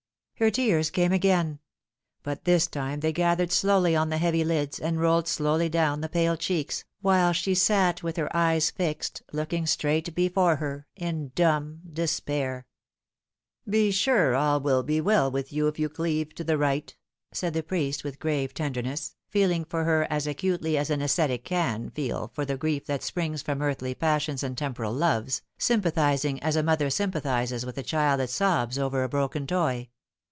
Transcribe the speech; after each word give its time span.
Her 0.35 0.49
tears 0.49 0.89
came 0.89 1.11
again; 1.11 1.59
but 2.23 2.45
this 2.45 2.65
time 2.65 3.01
they 3.01 3.13
gathered 3.13 3.51
slowly 3.51 3.95
on 3.95 4.09
the 4.09 4.17
heavy 4.17 4.43
lids, 4.43 4.79
and 4.79 4.99
rolled 4.99 5.27
slowly 5.27 5.69
down 5.69 6.01
the 6.01 6.09
pale 6.09 6.35
cheeks, 6.35 6.83
while 6.99 7.31
she 7.31 7.53
sat 7.53 8.01
with 8.01 8.17
her 8.17 8.35
eyes 8.35 8.71
fixed, 8.71 9.21
looking 9.31 9.67
straight 9.67 10.15
before 10.15 10.55
her, 10.55 10.87
in 10.95 11.31
dumb 11.35 11.81
despair. 11.93 12.65
160 13.65 13.67
The 13.67 13.75
Fatal 13.75 13.85
Three." 13.85 13.87
Be 13.87 13.91
sure 13.91 14.35
'all 14.35 14.59
will 14.61 14.81
be 14.81 14.99
well 14.99 15.29
with 15.29 15.53
you 15.53 15.67
if 15.67 15.77
you 15.77 15.87
cleave 15.89 16.33
to 16.33 16.43
the 16.43 16.57
right," 16.57 16.95
said 17.31 17.53
the 17.53 17.61
priest, 17.61 18.03
with 18.03 18.17
grave 18.17 18.55
tenderness, 18.55 19.13
feeling 19.29 19.63
for 19.63 19.83
her 19.83 20.07
as 20.09 20.25
acutely 20.25 20.75
as 20.75 20.89
an 20.89 21.03
ascetic 21.03 21.45
can 21.45 21.91
feel 21.91 22.31
for 22.33 22.45
the 22.45 22.57
grief 22.57 22.87
that 22.87 23.03
springs 23.03 23.43
from 23.43 23.61
earthly 23.61 23.93
passions 23.93 24.41
and 24.41 24.57
temporal 24.57 24.91
loves, 24.93 25.43
sympathising 25.59 26.41
as 26.41 26.55
a 26.55 26.63
mother 26.63 26.89
sympathises 26.89 27.63
with 27.63 27.77
a 27.77 27.83
child 27.83 28.19
that 28.19 28.31
sobs 28.31 28.79
over 28.79 29.03
a 29.03 29.07
broken 29.09 29.45
toy. 29.45 29.87